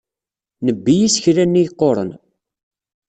Nebbi 0.65 0.93
isekla-nni 1.07 1.61
yeqquren. 1.61 2.09